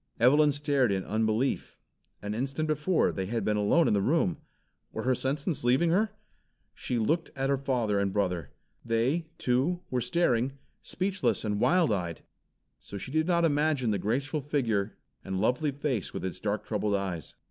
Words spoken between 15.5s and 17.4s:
face with its dark troubled eyes.